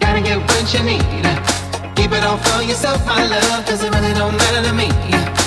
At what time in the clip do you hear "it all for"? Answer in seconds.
2.12-2.62